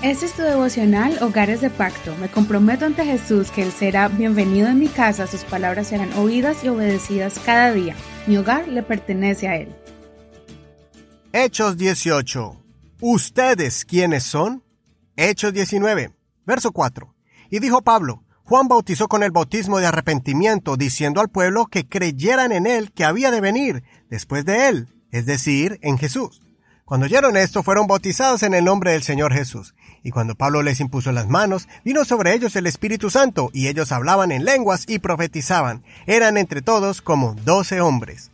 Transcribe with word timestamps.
Este 0.00 0.26
es 0.26 0.32
tu 0.34 0.42
devocional 0.42 1.18
Hogares 1.24 1.60
de 1.60 1.70
Pacto. 1.70 2.14
Me 2.20 2.28
comprometo 2.28 2.86
ante 2.86 3.04
Jesús 3.04 3.50
que 3.50 3.62
Él 3.62 3.72
será 3.72 4.06
bienvenido 4.06 4.68
en 4.68 4.78
mi 4.78 4.86
casa, 4.86 5.26
sus 5.26 5.42
palabras 5.42 5.88
serán 5.88 6.12
oídas 6.12 6.62
y 6.62 6.68
obedecidas 6.68 7.40
cada 7.44 7.72
día. 7.72 7.96
Mi 8.28 8.36
hogar 8.36 8.68
le 8.68 8.84
pertenece 8.84 9.48
a 9.48 9.56
Él. 9.56 9.74
Hechos 11.32 11.76
18. 11.76 12.62
¿Ustedes 13.00 13.84
quiénes 13.84 14.22
son? 14.22 14.62
Hechos 15.16 15.52
19, 15.52 16.12
verso 16.46 16.70
4. 16.70 17.12
Y 17.50 17.58
dijo 17.58 17.82
Pablo, 17.82 18.22
Juan 18.44 18.68
bautizó 18.68 19.08
con 19.08 19.24
el 19.24 19.32
bautismo 19.32 19.80
de 19.80 19.86
arrepentimiento, 19.86 20.76
diciendo 20.76 21.20
al 21.20 21.28
pueblo 21.28 21.66
que 21.66 21.88
creyeran 21.88 22.52
en 22.52 22.68
él 22.68 22.92
que 22.92 23.04
había 23.04 23.32
de 23.32 23.40
venir 23.40 23.82
después 24.08 24.44
de 24.44 24.68
él, 24.68 24.88
es 25.10 25.26
decir, 25.26 25.80
en 25.82 25.98
Jesús. 25.98 26.40
Cuando 26.88 27.04
oyeron 27.04 27.36
esto, 27.36 27.62
fueron 27.62 27.86
bautizados 27.86 28.42
en 28.42 28.54
el 28.54 28.64
nombre 28.64 28.92
del 28.92 29.02
Señor 29.02 29.34
Jesús. 29.34 29.74
Y 30.02 30.10
cuando 30.10 30.34
Pablo 30.34 30.62
les 30.62 30.80
impuso 30.80 31.12
las 31.12 31.28
manos, 31.28 31.68
vino 31.84 32.02
sobre 32.06 32.32
ellos 32.32 32.56
el 32.56 32.66
Espíritu 32.66 33.10
Santo, 33.10 33.50
y 33.52 33.68
ellos 33.68 33.92
hablaban 33.92 34.32
en 34.32 34.46
lenguas 34.46 34.84
y 34.88 34.98
profetizaban. 34.98 35.84
Eran 36.06 36.38
entre 36.38 36.62
todos 36.62 37.02
como 37.02 37.34
doce 37.44 37.82
hombres. 37.82 38.30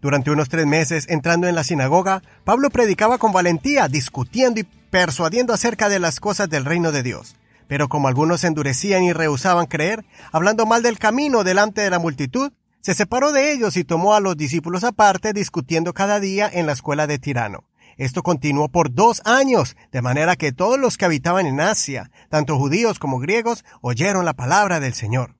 Durante 0.00 0.30
unos 0.30 0.48
tres 0.48 0.64
meses, 0.64 1.04
entrando 1.10 1.46
en 1.46 1.54
la 1.54 1.62
sinagoga, 1.62 2.22
Pablo 2.44 2.70
predicaba 2.70 3.18
con 3.18 3.32
valentía, 3.32 3.86
discutiendo 3.88 4.60
y 4.60 4.66
persuadiendo 4.88 5.52
acerca 5.52 5.90
de 5.90 5.98
las 5.98 6.20
cosas 6.20 6.48
del 6.48 6.64
reino 6.64 6.90
de 6.90 7.02
Dios. 7.02 7.36
Pero 7.66 7.90
como 7.90 8.08
algunos 8.08 8.44
endurecían 8.44 9.02
y 9.02 9.12
rehusaban 9.12 9.66
creer, 9.66 10.06
hablando 10.32 10.64
mal 10.64 10.82
del 10.82 10.98
camino 10.98 11.44
delante 11.44 11.82
de 11.82 11.90
la 11.90 11.98
multitud, 11.98 12.50
se 12.80 12.94
separó 12.94 13.32
de 13.32 13.52
ellos 13.52 13.76
y 13.76 13.84
tomó 13.84 14.14
a 14.14 14.20
los 14.20 14.36
discípulos 14.36 14.84
aparte, 14.84 15.32
discutiendo 15.32 15.94
cada 15.94 16.20
día 16.20 16.48
en 16.52 16.66
la 16.66 16.72
escuela 16.72 17.06
de 17.06 17.18
Tirano. 17.18 17.64
Esto 17.96 18.22
continuó 18.22 18.68
por 18.68 18.94
dos 18.94 19.20
años, 19.24 19.76
de 19.90 20.02
manera 20.02 20.36
que 20.36 20.52
todos 20.52 20.78
los 20.78 20.96
que 20.96 21.04
habitaban 21.04 21.46
en 21.46 21.60
Asia, 21.60 22.12
tanto 22.30 22.56
judíos 22.56 23.00
como 23.00 23.18
griegos, 23.18 23.64
oyeron 23.80 24.24
la 24.24 24.34
palabra 24.34 24.78
del 24.78 24.94
Señor. 24.94 25.34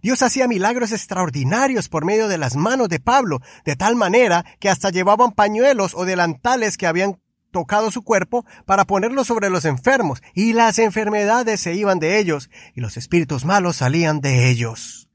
Dios 0.00 0.22
hacía 0.22 0.48
milagros 0.48 0.92
extraordinarios 0.92 1.88
por 1.88 2.04
medio 2.04 2.28
de 2.28 2.38
las 2.38 2.56
manos 2.56 2.88
de 2.88 3.00
Pablo, 3.00 3.40
de 3.64 3.76
tal 3.76 3.96
manera 3.96 4.44
que 4.60 4.70
hasta 4.70 4.90
llevaban 4.90 5.32
pañuelos 5.32 5.94
o 5.94 6.04
delantales 6.04 6.76
que 6.76 6.86
habían 6.86 7.20
tocado 7.50 7.90
su 7.90 8.02
cuerpo 8.02 8.46
para 8.64 8.86
ponerlos 8.86 9.26
sobre 9.26 9.50
los 9.50 9.64
enfermos, 9.64 10.22
y 10.34 10.54
las 10.54 10.78
enfermedades 10.78 11.60
se 11.60 11.74
iban 11.74 11.98
de 11.98 12.18
ellos, 12.18 12.48
y 12.74 12.80
los 12.80 12.96
espíritus 12.96 13.44
malos 13.44 13.76
salían 13.76 14.20
de 14.20 14.48
ellos. 14.48 15.08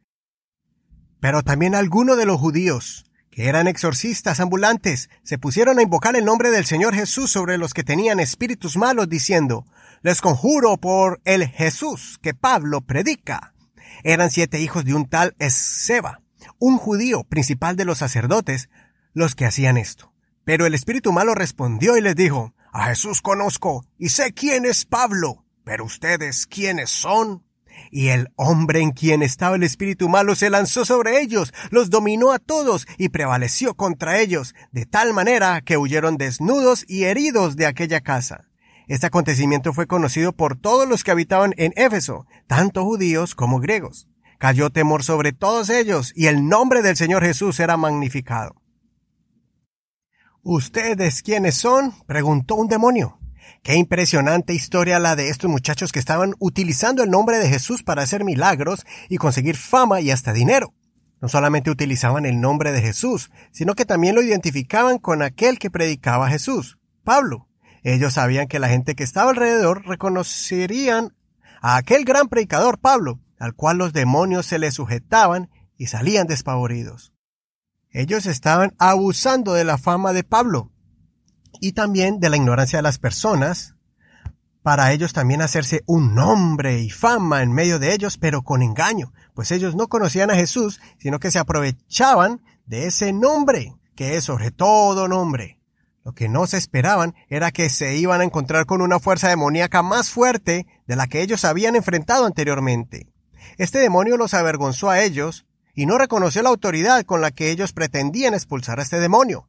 Pero 1.19 1.41
también 1.43 1.75
algunos 1.75 2.17
de 2.17 2.25
los 2.25 2.39
judíos, 2.39 3.05
que 3.31 3.49
eran 3.49 3.67
exorcistas 3.67 4.39
ambulantes, 4.39 5.09
se 5.23 5.37
pusieron 5.37 5.79
a 5.79 5.81
invocar 5.81 6.15
el 6.15 6.25
nombre 6.25 6.51
del 6.51 6.65
Señor 6.65 6.93
Jesús 6.93 7.31
sobre 7.31 7.57
los 7.57 7.73
que 7.73 7.83
tenían 7.83 8.19
espíritus 8.19 8.77
malos, 8.77 9.09
diciendo, 9.09 9.65
Les 10.01 10.21
conjuro 10.21 10.77
por 10.77 11.21
el 11.25 11.47
Jesús 11.47 12.19
que 12.21 12.33
Pablo 12.33 12.81
predica. 12.81 13.53
Eran 14.03 14.31
siete 14.31 14.59
hijos 14.59 14.85
de 14.85 14.93
un 14.93 15.07
tal 15.07 15.35
Esceva, 15.39 16.21
un 16.59 16.77
judío 16.77 17.23
principal 17.23 17.75
de 17.75 17.85
los 17.85 17.99
sacerdotes, 17.99 18.69
los 19.13 19.35
que 19.35 19.45
hacían 19.45 19.77
esto. 19.77 20.13
Pero 20.45 20.65
el 20.65 20.73
espíritu 20.73 21.11
malo 21.11 21.35
respondió 21.35 21.97
y 21.97 22.01
les 22.01 22.15
dijo, 22.15 22.53
A 22.71 22.85
Jesús 22.85 23.21
conozco 23.21 23.85
y 23.97 24.09
sé 24.09 24.33
quién 24.33 24.65
es 24.65 24.85
Pablo, 24.85 25.45
pero 25.63 25.83
ustedes 25.83 26.47
quiénes 26.47 26.89
son. 26.89 27.43
Y 27.91 28.09
el 28.09 28.29
hombre 28.35 28.81
en 28.81 28.91
quien 28.91 29.21
estaba 29.21 29.55
el 29.55 29.63
espíritu 29.63 30.09
malo 30.09 30.35
se 30.35 30.49
lanzó 30.49 30.85
sobre 30.85 31.21
ellos, 31.21 31.53
los 31.69 31.89
dominó 31.89 32.31
a 32.31 32.39
todos 32.39 32.87
y 32.97 33.09
prevaleció 33.09 33.75
contra 33.75 34.19
ellos, 34.19 34.55
de 34.71 34.85
tal 34.85 35.13
manera 35.13 35.61
que 35.61 35.77
huyeron 35.77 36.17
desnudos 36.17 36.85
y 36.87 37.05
heridos 37.05 37.55
de 37.55 37.65
aquella 37.65 38.01
casa. 38.01 38.47
Este 38.87 39.07
acontecimiento 39.07 39.73
fue 39.73 39.85
conocido 39.85 40.31
por 40.33 40.57
todos 40.57 40.87
los 40.87 41.03
que 41.03 41.11
habitaban 41.11 41.53
en 41.57 41.73
Éfeso, 41.75 42.25
tanto 42.47 42.85
judíos 42.85 43.35
como 43.35 43.59
griegos. 43.59 44.07
Cayó 44.37 44.69
temor 44.69 45.03
sobre 45.03 45.33
todos 45.33 45.69
ellos, 45.69 46.13
y 46.15 46.27
el 46.27 46.47
nombre 46.47 46.81
del 46.81 46.95
Señor 46.95 47.23
Jesús 47.23 47.59
era 47.59 47.75
magnificado. 47.75 48.61
¿Ustedes 50.41 51.23
quiénes 51.23 51.55
son? 51.55 51.93
preguntó 52.05 52.55
un 52.55 52.67
demonio. 52.67 53.19
Qué 53.63 53.75
impresionante 53.75 54.53
historia 54.53 54.99
la 54.99 55.15
de 55.15 55.29
estos 55.29 55.49
muchachos 55.49 55.91
que 55.91 55.99
estaban 55.99 56.35
utilizando 56.39 57.03
el 57.03 57.09
nombre 57.09 57.37
de 57.37 57.49
Jesús 57.49 57.83
para 57.83 58.03
hacer 58.03 58.23
milagros 58.23 58.85
y 59.09 59.17
conseguir 59.17 59.57
fama 59.57 60.01
y 60.01 60.11
hasta 60.11 60.33
dinero. 60.33 60.73
No 61.19 61.27
solamente 61.27 61.71
utilizaban 61.71 62.25
el 62.25 62.39
nombre 62.39 62.71
de 62.71 62.81
Jesús, 62.81 63.31
sino 63.51 63.73
que 63.73 63.85
también 63.85 64.15
lo 64.15 64.21
identificaban 64.21 64.99
con 64.99 65.21
aquel 65.21 65.57
que 65.59 65.71
predicaba 65.71 66.29
Jesús, 66.29 66.77
Pablo. 67.03 67.47
Ellos 67.83 68.13
sabían 68.13 68.47
que 68.47 68.59
la 68.59 68.69
gente 68.69 68.95
que 68.95 69.03
estaba 69.03 69.31
alrededor 69.31 69.85
reconocerían 69.87 71.15
a 71.61 71.77
aquel 71.77 72.05
gran 72.05 72.27
predicador 72.27 72.79
Pablo, 72.79 73.19
al 73.39 73.53
cual 73.53 73.77
los 73.77 73.93
demonios 73.93 74.45
se 74.45 74.59
le 74.59 74.71
sujetaban 74.71 75.49
y 75.77 75.87
salían 75.87 76.27
despavoridos. 76.27 77.13
Ellos 77.91 78.25
estaban 78.25 78.75
abusando 78.77 79.53
de 79.53 79.63
la 79.63 79.77
fama 79.77 80.13
de 80.13 80.23
Pablo, 80.23 80.71
y 81.59 81.73
también 81.73 82.19
de 82.19 82.29
la 82.29 82.37
ignorancia 82.37 82.79
de 82.79 82.83
las 82.83 82.99
personas, 82.99 83.75
para 84.61 84.91
ellos 84.91 85.13
también 85.13 85.41
hacerse 85.41 85.83
un 85.85 86.13
nombre 86.13 86.81
y 86.81 86.89
fama 86.89 87.41
en 87.41 87.53
medio 87.53 87.79
de 87.79 87.93
ellos, 87.93 88.17
pero 88.17 88.41
con 88.41 88.61
engaño, 88.61 89.13
pues 89.33 89.51
ellos 89.51 89.75
no 89.75 89.87
conocían 89.87 90.29
a 90.29 90.35
Jesús, 90.35 90.81
sino 90.99 91.19
que 91.19 91.31
se 91.31 91.39
aprovechaban 91.39 92.41
de 92.65 92.87
ese 92.87 93.13
nombre, 93.13 93.75
que 93.95 94.17
es 94.17 94.25
sobre 94.25 94.51
todo 94.51 95.07
nombre. 95.07 95.57
Lo 96.03 96.13
que 96.13 96.29
no 96.29 96.47
se 96.47 96.57
esperaban 96.57 97.15
era 97.29 97.51
que 97.51 97.69
se 97.69 97.97
iban 97.97 98.21
a 98.21 98.23
encontrar 98.23 98.65
con 98.65 98.81
una 98.81 98.99
fuerza 98.99 99.29
demoníaca 99.29 99.81
más 99.83 100.09
fuerte 100.09 100.65
de 100.85 100.95
la 100.95 101.07
que 101.07 101.21
ellos 101.21 101.45
habían 101.45 101.75
enfrentado 101.75 102.25
anteriormente. 102.25 103.07
Este 103.57 103.79
demonio 103.79 104.17
los 104.17 104.33
avergonzó 104.33 104.89
a 104.89 105.01
ellos 105.01 105.45
y 105.73 105.85
no 105.85 105.97
reconoció 105.97 106.41
la 106.43 106.49
autoridad 106.49 107.05
con 107.05 107.21
la 107.21 107.31
que 107.31 107.51
ellos 107.51 107.73
pretendían 107.73 108.33
expulsar 108.33 108.79
a 108.79 108.83
este 108.83 108.99
demonio. 108.99 109.47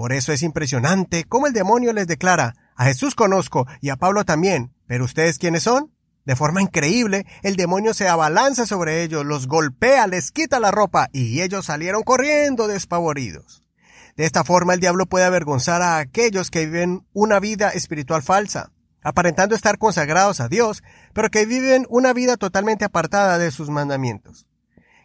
Por 0.00 0.14
eso 0.14 0.32
es 0.32 0.42
impresionante 0.42 1.24
cómo 1.24 1.46
el 1.46 1.52
demonio 1.52 1.92
les 1.92 2.06
declara, 2.06 2.54
a 2.74 2.86
Jesús 2.86 3.14
conozco 3.14 3.66
y 3.82 3.90
a 3.90 3.96
Pablo 3.96 4.24
también, 4.24 4.72
pero 4.86 5.04
ustedes 5.04 5.36
quiénes 5.38 5.64
son? 5.64 5.92
De 6.24 6.36
forma 6.36 6.62
increíble, 6.62 7.26
el 7.42 7.54
demonio 7.54 7.92
se 7.92 8.08
abalanza 8.08 8.64
sobre 8.64 9.02
ellos, 9.02 9.26
los 9.26 9.46
golpea, 9.46 10.06
les 10.06 10.30
quita 10.30 10.58
la 10.58 10.70
ropa 10.70 11.10
y 11.12 11.42
ellos 11.42 11.66
salieron 11.66 12.02
corriendo 12.02 12.66
despavoridos. 12.66 13.62
De 14.16 14.24
esta 14.24 14.42
forma 14.42 14.72
el 14.72 14.80
diablo 14.80 15.04
puede 15.04 15.26
avergonzar 15.26 15.82
a 15.82 15.98
aquellos 15.98 16.50
que 16.50 16.64
viven 16.64 17.06
una 17.12 17.38
vida 17.38 17.68
espiritual 17.68 18.22
falsa, 18.22 18.72
aparentando 19.02 19.54
estar 19.54 19.76
consagrados 19.76 20.40
a 20.40 20.48
Dios, 20.48 20.82
pero 21.12 21.28
que 21.28 21.44
viven 21.44 21.84
una 21.90 22.14
vida 22.14 22.38
totalmente 22.38 22.86
apartada 22.86 23.36
de 23.36 23.50
sus 23.50 23.68
mandamientos. 23.68 24.46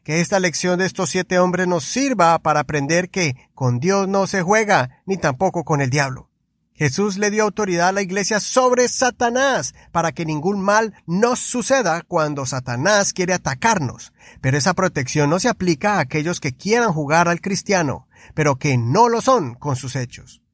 Que 0.06 0.22
esta 0.22 0.40
lección 0.40 0.78
de 0.78 0.86
estos 0.86 1.10
siete 1.10 1.40
hombres 1.40 1.68
nos 1.68 1.84
sirva 1.84 2.38
para 2.38 2.60
aprender 2.60 3.10
que 3.10 3.36
con 3.56 3.80
Dios 3.80 4.08
no 4.08 4.28
se 4.28 4.44
juega, 4.44 5.02
ni 5.08 5.18
tampoco 5.18 5.64
con 5.64 5.82
el 5.82 5.90
diablo. 5.90 6.30
Jesús 6.76 7.18
le 7.18 7.32
dio 7.32 7.42
autoridad 7.42 7.88
a 7.88 7.92
la 7.92 8.04
iglesia 8.04 8.40
sobre 8.40 8.88
Satanás 8.88 9.74
para 9.92 10.12
que 10.12 10.24
ningún 10.24 10.62
mal 10.62 10.94
nos 11.08 11.40
suceda 11.40 12.04
cuando 12.04 12.46
Satanás 12.46 13.14
quiere 13.14 13.34
atacarnos. 13.34 14.14
Pero 14.42 14.60
esa 14.60 14.76
protección 14.76 15.32
no 15.32 15.40
se 15.40 15.50
aplica 15.50 15.96
a 15.96 16.02
aquellos 16.02 16.40
que 16.40 16.56
quieran 16.56 16.94
jugar 16.94 17.28
al 17.28 17.42
cristiano, 17.42 18.08
pero 18.36 18.58
que 18.58 18.78
no 18.78 19.10
lo 19.10 19.22
son 19.22 19.56
con 19.56 19.76
sus 19.76 19.96
hechos 19.96 20.45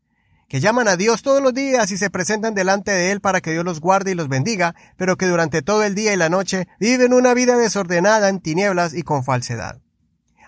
que 0.51 0.59
llaman 0.59 0.89
a 0.89 0.97
Dios 0.97 1.21
todos 1.21 1.41
los 1.41 1.53
días 1.53 1.91
y 1.91 1.97
se 1.97 2.09
presentan 2.09 2.53
delante 2.53 2.91
de 2.91 3.13
Él 3.13 3.21
para 3.21 3.39
que 3.39 3.53
Dios 3.53 3.63
los 3.63 3.79
guarde 3.79 4.11
y 4.11 4.15
los 4.15 4.27
bendiga, 4.27 4.75
pero 4.97 5.15
que 5.15 5.25
durante 5.25 5.61
todo 5.61 5.81
el 5.83 5.95
día 5.95 6.11
y 6.11 6.17
la 6.17 6.27
noche 6.27 6.67
viven 6.77 7.13
una 7.13 7.33
vida 7.33 7.55
desordenada 7.55 8.27
en 8.27 8.41
tinieblas 8.41 8.93
y 8.93 9.03
con 9.03 9.23
falsedad. 9.23 9.79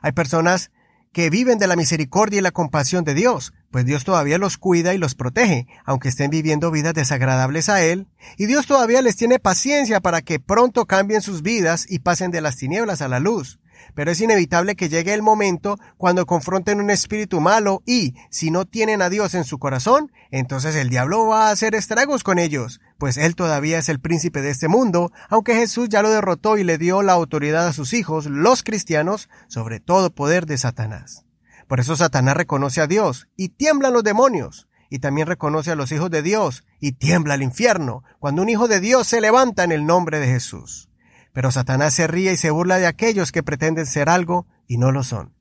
Hay 0.02 0.12
personas 0.12 0.72
que 1.14 1.30
viven 1.30 1.58
de 1.58 1.68
la 1.68 1.78
misericordia 1.78 2.40
y 2.40 2.42
la 2.42 2.52
compasión 2.52 3.06
de 3.06 3.14
Dios, 3.14 3.54
pues 3.72 3.86
Dios 3.86 4.04
todavía 4.04 4.38
los 4.38 4.58
cuida 4.58 4.94
y 4.94 4.98
los 4.98 5.16
protege, 5.16 5.68
aunque 5.86 6.10
estén 6.10 6.30
viviendo 6.30 6.70
vidas 6.70 6.96
desagradables 6.96 7.70
a 7.70 7.82
Él, 7.82 8.10
y 8.36 8.46
Dios 8.46 8.68
todavía 8.68 9.02
les 9.02 9.16
tiene 9.16 9.40
paciencia 9.40 10.02
para 10.02 10.22
que 10.22 10.38
pronto 10.38 10.86
cambien 10.86 11.22
sus 11.22 11.44
vidas 11.44 11.86
y 11.88 12.00
pasen 12.00 12.30
de 12.30 12.42
las 12.42 12.58
tinieblas 12.58 13.02
a 13.02 13.08
la 13.08 13.22
luz 13.22 13.58
pero 13.96 14.12
es 14.12 14.22
inevitable 14.22 14.76
que 14.76 14.90
llegue 14.90 15.14
el 15.14 15.22
momento 15.22 15.78
cuando 15.98 16.26
confronten 16.26 16.80
un 16.80 16.90
espíritu 16.90 17.42
malo 17.42 17.82
y, 17.86 18.16
si 18.30 18.52
no 18.52 18.66
tienen 18.66 19.02
a 19.02 19.10
Dios 19.10 19.34
en 19.34 19.44
su 19.44 19.60
corazón, 19.60 20.12
entonces 20.32 20.76
el 20.76 20.90
diablo 20.90 21.28
va 21.28 21.48
a 21.48 21.52
hacer 21.52 21.76
estragos 21.76 22.24
con 22.24 22.40
ellos, 22.40 22.82
pues 22.98 23.18
él 23.18 23.36
todavía 23.36 23.78
es 23.78 23.90
el 23.90 24.00
príncipe 24.00 24.42
de 24.42 24.52
este 24.52 24.68
mundo, 24.68 25.12
aunque 25.30 25.56
Jesús 25.56 25.90
ya 25.90 26.02
lo 26.02 26.10
derrotó 26.10 26.58
y 26.58 26.64
le 26.64 26.78
dio 26.78 27.02
la 27.02 27.14
autoridad 27.14 27.68
a 27.68 27.74
sus 27.74 27.94
hijos, 27.94 28.26
los 28.26 28.64
cristianos, 28.64 29.30
sobre 29.48 29.80
todo 29.80 30.14
poder 30.14 30.46
de 30.46 30.58
Satanás. 30.58 31.26
Por 31.68 31.80
eso 31.80 31.96
Satanás 31.96 32.38
reconoce 32.38 32.82
a 32.82 32.88
Dios 32.88 33.28
y 33.36 33.50
tiemblan 33.50 33.94
los 33.94 34.04
demonios, 34.04 34.68
y 34.94 35.00
también 35.00 35.26
reconoce 35.26 35.72
a 35.72 35.76
los 35.76 35.92
hijos 35.92 36.12
de 36.12 36.22
Dios 36.22 36.64
y 36.80 36.92
tiembla 36.92 37.34
el 37.34 37.42
infierno 37.42 38.04
cuando 38.20 38.44
un 38.44 38.50
hijo 38.50 38.68
de 38.68 38.80
Dios 38.80 39.08
se 39.08 39.22
levanta 39.22 39.64
en 39.64 39.72
el 39.72 39.88
nombre 39.88 40.20
de 40.20 40.28
Jesús. 40.28 40.88
Pero 41.34 41.52
Satanás 41.52 41.94
se 41.94 42.08
ríe 42.08 42.34
y 42.34 42.38
se 42.38 42.52
burla 42.52 42.78
de 42.78 42.88
aquellos 42.88 43.32
que 43.32 43.44
pretenden 43.44 43.86
ser 43.86 44.10
algo 44.10 44.48
y 44.68 44.78
no 44.78 44.92
lo 44.92 45.04
son. 45.04 45.34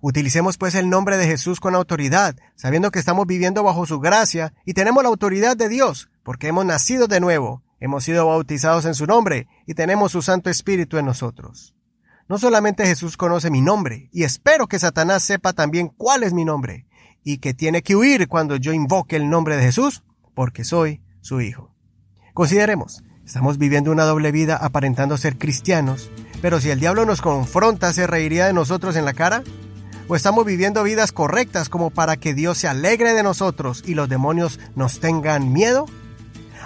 Utilicemos 0.00 0.58
pues 0.58 0.74
el 0.74 0.90
nombre 0.90 1.16
de 1.16 1.26
Jesús 1.26 1.60
con 1.60 1.76
autoridad, 1.76 2.34
sabiendo 2.56 2.90
que 2.90 2.98
estamos 2.98 3.24
viviendo 3.26 3.62
bajo 3.62 3.86
su 3.86 4.00
gracia 4.00 4.52
y 4.64 4.74
tenemos 4.74 5.04
la 5.04 5.10
autoridad 5.10 5.56
de 5.56 5.68
Dios, 5.68 6.10
porque 6.24 6.48
hemos 6.48 6.64
nacido 6.64 7.06
de 7.06 7.20
nuevo, 7.20 7.62
hemos 7.78 8.02
sido 8.02 8.26
bautizados 8.26 8.84
en 8.84 8.96
su 8.96 9.06
nombre 9.06 9.46
y 9.64 9.74
tenemos 9.74 10.10
su 10.10 10.20
Santo 10.20 10.50
Espíritu 10.50 10.98
en 10.98 11.06
nosotros. 11.06 11.76
No 12.28 12.38
solamente 12.38 12.86
Jesús 12.86 13.16
conoce 13.16 13.50
mi 13.50 13.60
nombre, 13.60 14.08
y 14.12 14.24
espero 14.24 14.66
que 14.66 14.78
Satanás 14.78 15.22
sepa 15.22 15.52
también 15.52 15.88
cuál 15.88 16.22
es 16.22 16.32
mi 16.32 16.44
nombre, 16.44 16.86
y 17.22 17.38
que 17.38 17.54
tiene 17.54 17.82
que 17.82 17.94
huir 17.94 18.26
cuando 18.26 18.56
yo 18.56 18.72
invoque 18.72 19.16
el 19.16 19.28
nombre 19.28 19.56
de 19.56 19.64
Jesús, 19.64 20.02
porque 20.34 20.64
soy 20.64 21.02
su 21.20 21.40
Hijo. 21.40 21.74
Consideremos, 22.34 23.04
estamos 23.26 23.58
viviendo 23.58 23.90
una 23.90 24.04
doble 24.04 24.32
vida 24.32 24.56
aparentando 24.56 25.16
ser 25.16 25.38
cristianos, 25.38 26.10
pero 26.40 26.60
si 26.60 26.70
el 26.70 26.80
diablo 26.80 27.04
nos 27.04 27.20
confronta, 27.20 27.92
¿se 27.92 28.06
reiría 28.06 28.46
de 28.46 28.52
nosotros 28.52 28.96
en 28.96 29.04
la 29.04 29.14
cara? 29.14 29.42
¿O 30.08 30.16
estamos 30.16 30.44
viviendo 30.44 30.82
vidas 30.82 31.12
correctas 31.12 31.68
como 31.68 31.90
para 31.90 32.16
que 32.16 32.34
Dios 32.34 32.58
se 32.58 32.68
alegre 32.68 33.14
de 33.14 33.22
nosotros 33.22 33.82
y 33.86 33.94
los 33.94 34.08
demonios 34.08 34.58
nos 34.74 35.00
tengan 35.00 35.52
miedo? 35.52 35.86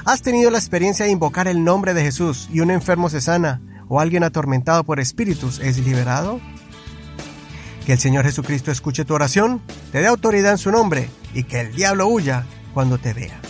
¿Has 0.05 0.23
tenido 0.23 0.51
la 0.51 0.59
experiencia 0.59 1.05
de 1.05 1.13
invocar 1.13 1.47
el 1.47 1.63
nombre 1.63 1.93
de 1.93 2.03
Jesús 2.03 2.49
y 2.53 2.61
un 2.61 2.71
enfermo 2.71 3.11
se 3.11 3.21
sana 3.21 3.61
o 3.89 4.01
alguien 4.01 4.25
atormentado 4.25 4.85
por 4.85 4.99
espíritus 4.99 5.59
es 5.59 5.79
liberado? 5.79 6.41
Que 7.85 7.93
el 7.93 7.99
Señor 7.99 8.25
Jesucristo 8.25 8.71
escuche 8.71 9.05
tu 9.05 9.15
oración, 9.15 9.61
te 9.93 10.01
dé 10.01 10.07
autoridad 10.07 10.53
en 10.53 10.59
su 10.59 10.73
nombre 10.73 11.11
y 11.35 11.45
que 11.45 11.61
el 11.61 11.75
diablo 11.75 12.09
huya 12.09 12.47
cuando 12.73 12.99
te 12.99 13.13
vea. 13.13 13.41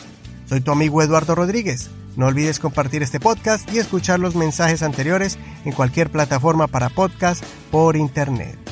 Soy 0.47 0.61
tu 0.61 0.73
amigo 0.73 1.03
Eduardo 1.03 1.35
Rodríguez. 1.35 1.91
No 2.17 2.27
olvides 2.27 2.59
compartir 2.59 3.03
este 3.03 3.21
podcast 3.21 3.71
y 3.73 3.79
escuchar 3.79 4.19
los 4.19 4.35
mensajes 4.35 4.83
anteriores 4.83 5.39
en 5.65 5.73
cualquier 5.73 6.11
plataforma 6.11 6.67
para 6.67 6.89
podcast 6.89 7.45
por 7.71 7.97
internet. 7.97 8.66